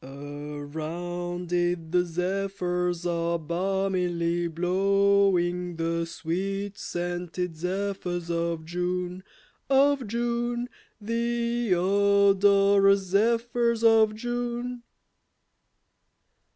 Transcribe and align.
Around 0.03 1.53
it 1.53 1.91
the 1.91 2.03
zephyrs 2.03 3.05
are 3.05 3.37
balmily 3.37 4.47
blowing, 4.47 5.75
The 5.75 6.07
sweet 6.07 6.75
scented 6.79 7.55
zephyrs 7.55 8.31
of 8.31 8.65
June, 8.65 9.21
Of 9.69 10.07
June, 10.07 10.69
The 10.99 11.75
odorous 11.75 13.01
zephyrs 13.11 13.83
of 13.83 14.15
June. 14.15 14.81